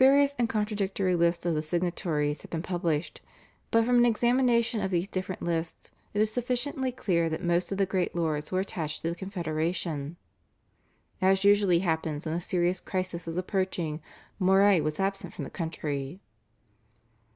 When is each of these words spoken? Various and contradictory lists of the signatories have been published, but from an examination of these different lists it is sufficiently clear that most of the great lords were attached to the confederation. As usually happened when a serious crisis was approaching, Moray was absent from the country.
Various 0.00 0.34
and 0.36 0.48
contradictory 0.48 1.14
lists 1.14 1.46
of 1.46 1.54
the 1.54 1.62
signatories 1.62 2.42
have 2.42 2.50
been 2.50 2.60
published, 2.60 3.20
but 3.70 3.84
from 3.84 3.98
an 3.98 4.04
examination 4.04 4.80
of 4.80 4.90
these 4.90 5.06
different 5.06 5.42
lists 5.42 5.92
it 6.12 6.20
is 6.20 6.28
sufficiently 6.28 6.90
clear 6.90 7.28
that 7.28 7.40
most 7.44 7.70
of 7.70 7.78
the 7.78 7.86
great 7.86 8.16
lords 8.16 8.50
were 8.50 8.58
attached 8.58 9.02
to 9.02 9.10
the 9.10 9.14
confederation. 9.14 10.16
As 11.22 11.44
usually 11.44 11.78
happened 11.86 12.24
when 12.24 12.34
a 12.34 12.40
serious 12.40 12.80
crisis 12.80 13.28
was 13.28 13.36
approaching, 13.38 14.02
Moray 14.40 14.80
was 14.80 14.98
absent 14.98 15.34
from 15.34 15.44
the 15.44 15.50
country. 15.50 16.18